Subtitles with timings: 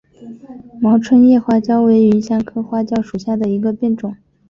[0.81, 4.15] 毛椿叶花椒为芸香科花椒属下的一个变种。